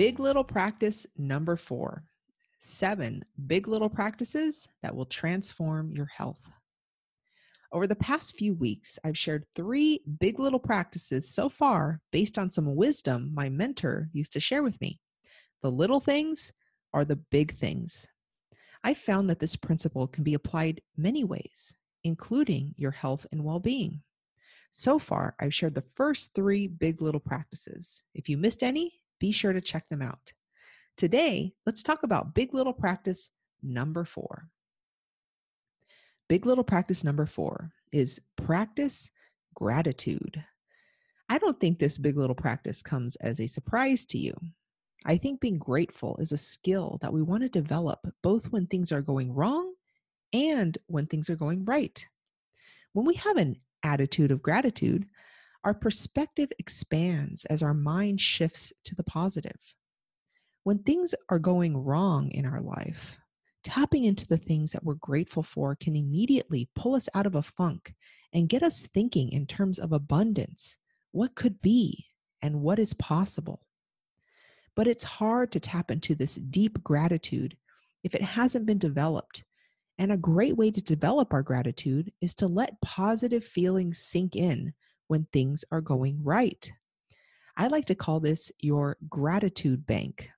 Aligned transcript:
Big 0.00 0.18
Little 0.18 0.44
Practice 0.44 1.06
number 1.18 1.58
four 1.58 2.04
seven 2.58 3.22
big 3.46 3.68
little 3.68 3.90
practices 3.90 4.66
that 4.82 4.96
will 4.96 5.04
transform 5.04 5.92
your 5.92 6.06
health. 6.06 6.50
Over 7.70 7.86
the 7.86 7.94
past 7.96 8.34
few 8.34 8.54
weeks, 8.54 8.98
I've 9.04 9.18
shared 9.18 9.44
three 9.54 10.00
big 10.18 10.38
little 10.38 10.58
practices 10.58 11.28
so 11.28 11.50
far 11.50 12.00
based 12.12 12.38
on 12.38 12.50
some 12.50 12.74
wisdom 12.74 13.30
my 13.34 13.50
mentor 13.50 14.08
used 14.14 14.32
to 14.32 14.40
share 14.40 14.62
with 14.62 14.80
me. 14.80 15.02
The 15.60 15.70
little 15.70 16.00
things 16.00 16.50
are 16.94 17.04
the 17.04 17.20
big 17.30 17.58
things. 17.58 18.06
I 18.82 18.94
found 18.94 19.28
that 19.28 19.38
this 19.38 19.54
principle 19.54 20.06
can 20.06 20.24
be 20.24 20.32
applied 20.32 20.80
many 20.96 21.24
ways, 21.24 21.74
including 22.04 22.74
your 22.78 22.92
health 22.92 23.26
and 23.32 23.44
well 23.44 23.60
being. 23.60 24.00
So 24.70 24.98
far, 24.98 25.34
I've 25.38 25.52
shared 25.52 25.74
the 25.74 25.84
first 25.94 26.32
three 26.34 26.68
big 26.68 27.02
little 27.02 27.20
practices. 27.20 28.02
If 28.14 28.30
you 28.30 28.38
missed 28.38 28.62
any, 28.62 28.99
be 29.20 29.30
sure 29.30 29.52
to 29.52 29.60
check 29.60 29.88
them 29.88 30.02
out. 30.02 30.32
Today, 30.96 31.54
let's 31.64 31.84
talk 31.84 32.02
about 32.02 32.34
big 32.34 32.52
little 32.52 32.72
practice 32.72 33.30
number 33.62 34.04
four. 34.04 34.48
Big 36.28 36.46
little 36.46 36.64
practice 36.64 37.04
number 37.04 37.26
four 37.26 37.70
is 37.92 38.20
practice 38.36 39.10
gratitude. 39.54 40.44
I 41.28 41.38
don't 41.38 41.58
think 41.60 41.78
this 41.78 41.98
big 41.98 42.16
little 42.16 42.34
practice 42.34 42.82
comes 42.82 43.16
as 43.16 43.40
a 43.40 43.46
surprise 43.46 44.04
to 44.06 44.18
you. 44.18 44.34
I 45.04 45.16
think 45.16 45.40
being 45.40 45.58
grateful 45.58 46.16
is 46.18 46.32
a 46.32 46.36
skill 46.36 46.98
that 47.02 47.12
we 47.12 47.22
want 47.22 47.42
to 47.42 47.48
develop 47.48 48.06
both 48.22 48.52
when 48.52 48.66
things 48.66 48.92
are 48.92 49.00
going 49.00 49.32
wrong 49.32 49.74
and 50.32 50.76
when 50.86 51.06
things 51.06 51.30
are 51.30 51.36
going 51.36 51.64
right. 51.64 52.04
When 52.92 53.06
we 53.06 53.14
have 53.14 53.36
an 53.36 53.56
attitude 53.82 54.30
of 54.30 54.42
gratitude, 54.42 55.06
our 55.64 55.74
perspective 55.74 56.50
expands 56.58 57.44
as 57.46 57.62
our 57.62 57.74
mind 57.74 58.20
shifts 58.20 58.72
to 58.84 58.94
the 58.94 59.04
positive. 59.04 59.74
When 60.64 60.78
things 60.78 61.14
are 61.28 61.38
going 61.38 61.76
wrong 61.76 62.30
in 62.30 62.46
our 62.46 62.60
life, 62.60 63.18
tapping 63.62 64.04
into 64.04 64.26
the 64.26 64.38
things 64.38 64.72
that 64.72 64.84
we're 64.84 64.94
grateful 64.94 65.42
for 65.42 65.74
can 65.74 65.96
immediately 65.96 66.68
pull 66.74 66.94
us 66.94 67.08
out 67.14 67.26
of 67.26 67.34
a 67.34 67.42
funk 67.42 67.94
and 68.32 68.48
get 68.48 68.62
us 68.62 68.88
thinking 68.94 69.32
in 69.32 69.46
terms 69.46 69.78
of 69.78 69.92
abundance, 69.92 70.76
what 71.12 71.34
could 71.34 71.60
be, 71.60 72.06
and 72.42 72.62
what 72.62 72.78
is 72.78 72.94
possible. 72.94 73.60
But 74.76 74.86
it's 74.86 75.04
hard 75.04 75.52
to 75.52 75.60
tap 75.60 75.90
into 75.90 76.14
this 76.14 76.36
deep 76.36 76.82
gratitude 76.82 77.56
if 78.02 78.14
it 78.14 78.22
hasn't 78.22 78.66
been 78.66 78.78
developed. 78.78 79.44
And 79.98 80.10
a 80.10 80.16
great 80.16 80.56
way 80.56 80.70
to 80.70 80.80
develop 80.80 81.34
our 81.34 81.42
gratitude 81.42 82.12
is 82.22 82.34
to 82.36 82.46
let 82.46 82.80
positive 82.80 83.44
feelings 83.44 83.98
sink 83.98 84.36
in 84.36 84.72
when 85.10 85.26
things 85.32 85.64
are 85.72 85.80
going 85.80 86.22
right. 86.22 86.70
I 87.56 87.66
like 87.66 87.86
to 87.86 87.96
call 87.96 88.20
this 88.20 88.52
your 88.60 88.96
gratitude 89.08 89.84
bank. 89.84 90.30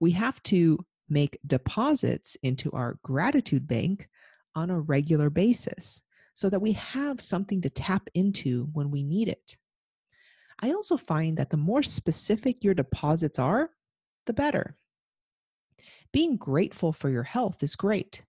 We 0.00 0.10
have 0.12 0.42
to 0.44 0.84
make 1.08 1.38
deposits 1.46 2.36
into 2.42 2.72
our 2.72 2.98
gratitude 3.02 3.68
bank 3.68 4.08
on 4.56 4.68
a 4.68 4.80
regular 4.80 5.30
basis 5.30 6.02
so 6.34 6.50
that 6.50 6.60
we 6.60 6.72
have 6.72 7.20
something 7.20 7.60
to 7.62 7.70
tap 7.70 8.08
into 8.14 8.68
when 8.72 8.90
we 8.90 9.04
need 9.04 9.28
it. 9.28 9.56
I 10.60 10.72
also 10.72 10.96
find 10.96 11.38
that 11.38 11.50
the 11.50 11.56
more 11.56 11.82
specific 11.82 12.64
your 12.64 12.74
deposits 12.74 13.38
are, 13.38 13.70
the 14.26 14.32
better. 14.32 14.76
Being 16.12 16.36
grateful 16.36 16.92
for 16.92 17.08
your 17.08 17.22
health 17.22 17.62
is 17.62 17.76
great, 17.76 18.24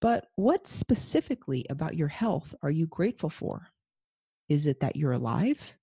but 0.00 0.26
what 0.34 0.66
specifically 0.66 1.64
about 1.70 1.96
your 1.96 2.08
health 2.08 2.56
are 2.62 2.70
you 2.72 2.88
grateful 2.88 3.30
for? 3.30 3.68
Is 4.48 4.66
it 4.66 4.80
that 4.80 4.96
you're 4.96 5.12
alive? 5.12 5.74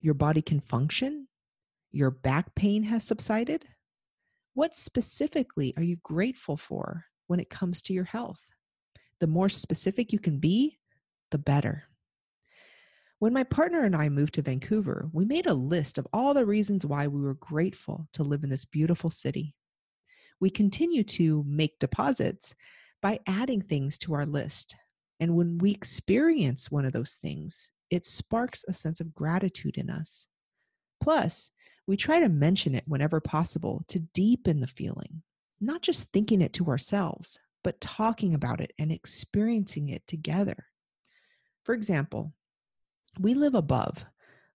Your 0.00 0.14
body 0.14 0.42
can 0.42 0.60
function? 0.60 1.28
Your 1.92 2.10
back 2.10 2.54
pain 2.54 2.84
has 2.84 3.04
subsided? 3.04 3.64
What 4.54 4.74
specifically 4.74 5.74
are 5.76 5.82
you 5.82 5.96
grateful 6.02 6.56
for 6.56 7.04
when 7.26 7.40
it 7.40 7.50
comes 7.50 7.82
to 7.82 7.92
your 7.92 8.04
health? 8.04 8.40
The 9.20 9.26
more 9.26 9.48
specific 9.48 10.12
you 10.12 10.18
can 10.18 10.38
be, 10.38 10.78
the 11.30 11.38
better. 11.38 11.84
When 13.18 13.34
my 13.34 13.44
partner 13.44 13.84
and 13.84 13.94
I 13.94 14.08
moved 14.08 14.34
to 14.34 14.42
Vancouver, 14.42 15.10
we 15.12 15.26
made 15.26 15.46
a 15.46 15.52
list 15.52 15.98
of 15.98 16.06
all 16.12 16.32
the 16.32 16.46
reasons 16.46 16.86
why 16.86 17.06
we 17.06 17.20
were 17.20 17.34
grateful 17.34 18.08
to 18.14 18.22
live 18.22 18.44
in 18.44 18.50
this 18.50 18.64
beautiful 18.64 19.10
city. 19.10 19.54
We 20.40 20.48
continue 20.48 21.04
to 21.04 21.44
make 21.46 21.78
deposits 21.78 22.54
by 23.02 23.20
adding 23.26 23.60
things 23.60 23.98
to 23.98 24.14
our 24.14 24.24
list. 24.24 24.74
And 25.20 25.36
when 25.36 25.58
we 25.58 25.70
experience 25.72 26.70
one 26.70 26.86
of 26.86 26.94
those 26.94 27.14
things, 27.14 27.70
it 27.90 28.06
sparks 28.06 28.64
a 28.68 28.72
sense 28.72 29.00
of 29.00 29.14
gratitude 29.14 29.76
in 29.76 29.90
us. 29.90 30.26
Plus, 31.00 31.50
we 31.86 31.96
try 31.96 32.20
to 32.20 32.28
mention 32.28 32.74
it 32.74 32.84
whenever 32.86 33.20
possible 33.20 33.84
to 33.88 33.98
deepen 33.98 34.60
the 34.60 34.66
feeling, 34.66 35.22
not 35.60 35.82
just 35.82 36.10
thinking 36.12 36.40
it 36.40 36.52
to 36.54 36.68
ourselves, 36.68 37.38
but 37.64 37.80
talking 37.80 38.34
about 38.34 38.60
it 38.60 38.72
and 38.78 38.92
experiencing 38.92 39.88
it 39.88 40.06
together. 40.06 40.66
For 41.64 41.74
example, 41.74 42.32
we 43.18 43.34
live 43.34 43.54
above, 43.54 44.04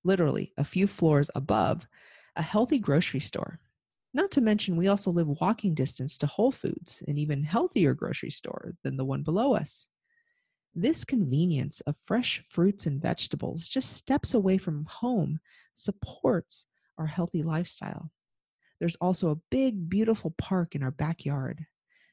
literally 0.04 0.54
a 0.58 0.64
few 0.64 0.88
floors 0.88 1.30
above, 1.36 1.88
a 2.36 2.42
healthy 2.42 2.80
grocery 2.80 3.20
store. 3.20 3.60
Not 4.14 4.32
to 4.32 4.42
mention, 4.42 4.78
we 4.78 4.88
also 4.88 5.12
live 5.12 5.28
walking 5.42 5.74
distance 5.74 6.18
to 6.20 6.28
Whole 6.28 6.52
Foods, 6.52 7.04
an 7.08 7.18
even 7.18 7.44
healthier 7.44 7.94
grocery 7.94 8.32
store 8.32 8.76
than 8.84 8.96
the 8.96 9.06
one 9.06 9.24
below 9.24 9.54
us. 9.54 9.88
This 10.78 11.06
convenience 11.06 11.80
of 11.82 11.96
fresh 12.06 12.44
fruits 12.50 12.86
and 12.86 13.02
vegetables 13.02 13.66
just 13.66 13.94
steps 13.94 14.34
away 14.34 14.58
from 14.58 14.84
home 14.84 15.40
supports 15.74 16.66
our 16.98 17.06
healthy 17.06 17.44
lifestyle. 17.44 18.12
There's 18.82 18.98
also 18.98 19.32
a 19.32 19.40
big, 19.50 19.88
beautiful 19.88 20.32
park 20.38 20.76
in 20.76 20.84
our 20.84 20.92
backyard. 20.92 21.66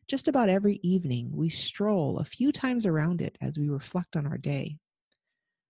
Just 0.07 0.29
about 0.29 0.49
every 0.49 0.79
evening, 0.85 1.31
we 1.33 1.49
stroll 1.49 2.19
a 2.19 2.25
few 2.25 2.53
times 2.53 2.87
around 2.87 3.21
it 3.21 3.37
as 3.41 3.59
we 3.59 3.69
reflect 3.69 4.15
on 4.15 4.27
our 4.29 4.39
day. 4.39 4.79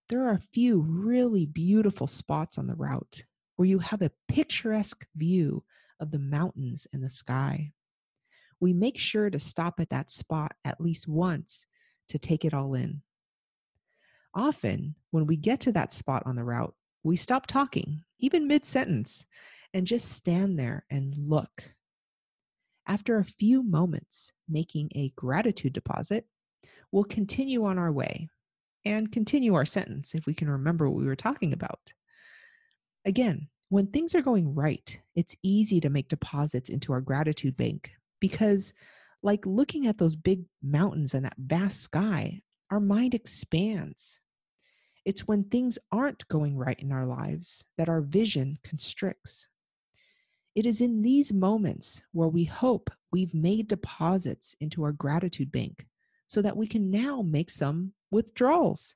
There 0.09 0.25
are 0.27 0.33
a 0.33 0.47
few 0.53 0.81
really 0.81 1.47
beautiful 1.47 2.05
spots 2.05 2.59
on 2.59 2.67
the 2.67 2.75
route 2.75 3.23
where 3.55 3.67
you 3.67 3.79
have 3.79 4.03
a 4.03 4.11
picturesque 4.27 5.07
view 5.15 5.63
of 5.99 6.11
the 6.11 6.19
mountains 6.19 6.85
and 6.93 7.03
the 7.03 7.09
sky. 7.09 7.71
We 8.59 8.71
make 8.71 8.99
sure 8.99 9.31
to 9.31 9.39
stop 9.39 9.79
at 9.79 9.89
that 9.89 10.11
spot 10.11 10.53
at 10.63 10.79
least 10.79 11.07
once 11.07 11.65
to 12.13 12.19
take 12.19 12.45
it 12.45 12.53
all 12.53 12.75
in. 12.75 13.01
Often, 14.35 14.93
when 15.09 15.25
we 15.25 15.35
get 15.35 15.59
to 15.61 15.71
that 15.71 15.91
spot 15.91 16.21
on 16.27 16.35
the 16.35 16.43
route, 16.43 16.75
we 17.03 17.15
stop 17.15 17.47
talking, 17.47 18.03
even 18.19 18.47
mid 18.47 18.65
sentence, 18.67 19.25
and 19.73 19.87
just 19.87 20.11
stand 20.11 20.59
there 20.59 20.85
and 20.91 21.15
look. 21.17 21.73
After 22.87 23.17
a 23.17 23.25
few 23.25 23.63
moments 23.63 24.31
making 24.47 24.91
a 24.93 25.11
gratitude 25.15 25.73
deposit, 25.73 26.27
we'll 26.91 27.03
continue 27.03 27.65
on 27.65 27.79
our 27.79 27.91
way 27.91 28.29
and 28.85 29.11
continue 29.11 29.55
our 29.55 29.65
sentence 29.65 30.13
if 30.13 30.27
we 30.27 30.35
can 30.35 30.49
remember 30.49 30.87
what 30.87 30.99
we 30.99 31.07
were 31.07 31.15
talking 31.15 31.51
about. 31.51 31.93
Again, 33.05 33.47
when 33.69 33.87
things 33.87 34.13
are 34.13 34.21
going 34.21 34.53
right, 34.53 35.01
it's 35.15 35.35
easy 35.41 35.81
to 35.81 35.89
make 35.89 36.09
deposits 36.09 36.69
into 36.69 36.93
our 36.93 37.01
gratitude 37.01 37.57
bank 37.57 37.89
because 38.19 38.71
like 39.23 39.45
looking 39.45 39.87
at 39.87 39.97
those 39.97 40.15
big 40.15 40.43
mountains 40.61 41.13
and 41.13 41.25
that 41.25 41.37
vast 41.37 41.81
sky, 41.81 42.41
our 42.69 42.79
mind 42.79 43.15
expands. 43.15 44.19
It's 45.05 45.27
when 45.27 45.45
things 45.45 45.79
aren't 45.91 46.27
going 46.27 46.57
right 46.57 46.79
in 46.79 46.91
our 46.91 47.05
lives 47.05 47.65
that 47.77 47.89
our 47.89 48.01
vision 48.01 48.59
constricts. 48.63 49.47
It 50.55 50.65
is 50.65 50.81
in 50.81 51.01
these 51.01 51.33
moments 51.33 52.03
where 52.11 52.27
we 52.27 52.43
hope 52.43 52.91
we've 53.11 53.33
made 53.33 53.67
deposits 53.67 54.55
into 54.59 54.83
our 54.83 54.91
gratitude 54.91 55.51
bank 55.51 55.87
so 56.27 56.41
that 56.41 56.57
we 56.57 56.67
can 56.67 56.91
now 56.91 57.21
make 57.21 57.49
some 57.49 57.93
withdrawals. 58.11 58.95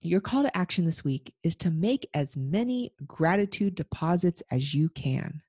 Your 0.00 0.20
call 0.20 0.44
to 0.44 0.56
action 0.56 0.86
this 0.86 1.04
week 1.04 1.34
is 1.42 1.56
to 1.56 1.70
make 1.70 2.08
as 2.14 2.36
many 2.36 2.92
gratitude 3.06 3.74
deposits 3.74 4.42
as 4.50 4.72
you 4.72 4.88
can. 4.90 5.42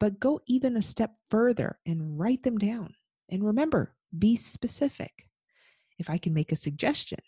But 0.00 0.18
go 0.18 0.40
even 0.46 0.76
a 0.76 0.82
step 0.82 1.14
further 1.30 1.78
and 1.86 2.18
write 2.18 2.42
them 2.42 2.58
down. 2.58 2.94
And 3.28 3.44
remember, 3.44 3.94
be 4.18 4.34
specific. 4.34 5.28
If 5.98 6.10
I 6.10 6.18
can 6.18 6.34
make 6.34 6.50
a 6.50 6.56
suggestion, 6.56 7.20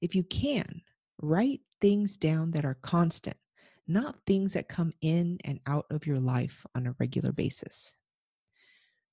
if 0.00 0.14
you 0.14 0.22
can, 0.22 0.82
write 1.20 1.62
things 1.80 2.16
down 2.16 2.52
that 2.52 2.64
are 2.64 2.78
constant, 2.82 3.36
not 3.88 4.18
things 4.26 4.52
that 4.52 4.68
come 4.68 4.92
in 5.00 5.38
and 5.44 5.58
out 5.66 5.86
of 5.90 6.06
your 6.06 6.20
life 6.20 6.64
on 6.74 6.86
a 6.86 6.94
regular 7.00 7.32
basis. 7.32 7.94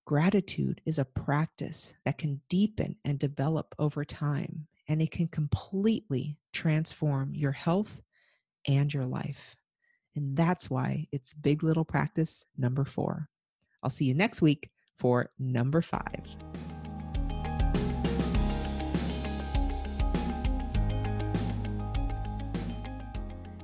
Gratitude 0.05 0.81
is 0.85 0.99
a 0.99 1.05
practice 1.05 1.95
that 2.03 2.17
can 2.17 2.41
deepen 2.49 2.95
and 3.05 3.17
develop 3.17 3.73
over 3.79 4.05
time, 4.05 4.67
and 4.87 5.01
it 5.01 5.09
can 5.09 5.27
completely 5.27 6.37
transform 6.53 7.33
your 7.33 7.53
health 7.53 8.01
and 8.67 8.93
your 8.93 9.05
life. 9.05 9.55
And 10.15 10.37
that's 10.37 10.69
why 10.69 11.07
it's 11.11 11.33
Big 11.33 11.63
Little 11.63 11.85
Practice 11.85 12.45
number 12.57 12.85
four. 12.85 13.29
I'll 13.83 13.89
see 13.89 14.05
you 14.05 14.13
next 14.13 14.41
week 14.41 14.71
for 14.97 15.29
number 15.37 15.81
five. 15.81 16.23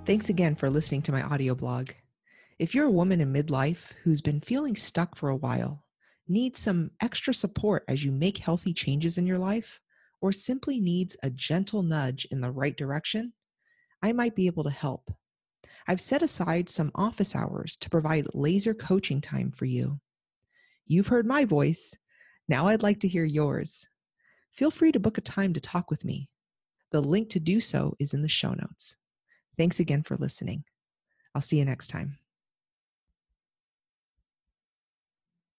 Thanks 0.06 0.30
again 0.30 0.56
for 0.56 0.69
listening 0.69 1.03
to 1.03 1.12
my 1.12 1.21
audio 1.21 1.56
blog. 1.56 1.92
If 2.59 2.75
you're 2.75 2.88
a 2.88 2.92
woman 2.92 3.21
in 3.21 3.31
midlife 3.31 3.92
who's 4.03 4.21
been 4.21 4.42
feeling 4.42 4.75
stuck 4.75 5.15
for 5.15 5.30
a 5.30 5.36
while, 5.36 5.83
needs 6.27 6.59
some 6.59 6.92
extra 7.01 7.33
support 7.33 7.83
as 7.88 8.03
you 8.03 8.12
make 8.12 8.38
healthy 8.38 8.74
changes 8.74 9.18
in 9.18 9.25
your 9.25 9.39
life, 9.39 9.80
or 10.19 10.31
simply 10.31 10.80
needs 10.80 11.15
a 11.24 11.30
gentle 11.30 11.81
nudge 11.81 12.27
in 12.30 12.42
the 12.42 12.51
right 12.51 12.75
direction, 12.77 13.33
I 14.01 14.12
might 14.12 14.36
be 14.36 14.48
able 14.48 14.63
to 14.63 14.69
help. 14.69 15.12
I've 15.87 16.01
set 16.01 16.21
aside 16.21 16.69
some 16.69 16.91
office 16.95 17.35
hours 17.35 17.75
to 17.77 17.89
provide 17.89 18.27
laser 18.33 18.73
coaching 18.73 19.21
time 19.21 19.51
for 19.51 19.65
you. 19.65 19.99
You've 20.85 21.07
heard 21.07 21.25
my 21.25 21.45
voice. 21.45 21.97
Now 22.47 22.67
I'd 22.67 22.83
like 22.83 22.99
to 23.01 23.07
hear 23.07 23.23
yours. 23.23 23.87
Feel 24.51 24.71
free 24.71 24.91
to 24.91 24.99
book 24.99 25.17
a 25.17 25.21
time 25.21 25.53
to 25.53 25.61
talk 25.61 25.89
with 25.89 26.03
me. 26.03 26.29
The 26.91 27.01
link 27.01 27.29
to 27.29 27.39
do 27.39 27.61
so 27.61 27.95
is 27.99 28.13
in 28.13 28.21
the 28.21 28.27
show 28.27 28.53
notes. 28.53 28.97
Thanks 29.57 29.79
again 29.79 30.03
for 30.03 30.17
listening. 30.17 30.65
I'll 31.33 31.41
see 31.41 31.57
you 31.57 31.65
next 31.65 31.87
time. 31.87 32.17